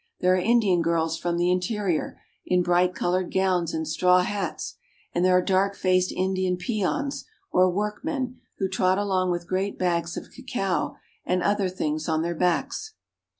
[0.19, 4.77] There are Indian girls from the interior, in bright colored gowns and straw hats,
[5.13, 10.17] and there are dark faced Indian peons, or workmen, who trot along with great bags
[10.17, 12.95] of cacao and other things on their backs.